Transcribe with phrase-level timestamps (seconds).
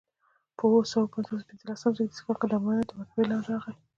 [0.57, 3.73] په اووه سوه پنځلسم زېږدیز کال د امویانو تر ولکې لاندې راغي.